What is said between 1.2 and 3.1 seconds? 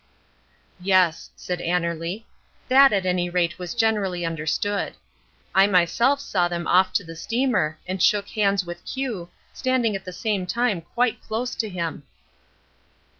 said Annerly, "that at